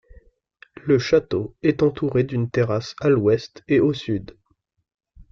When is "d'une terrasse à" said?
2.23-3.07